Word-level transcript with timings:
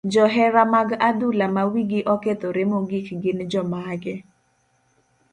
Johera 0.13 0.63
mag 0.73 0.89
adhula 1.09 1.45
ma 1.55 1.63
wigi 1.71 1.99
okethore 2.13 2.61
mogik 2.71 3.07
gin 3.21 3.39
jomage? 3.51 4.15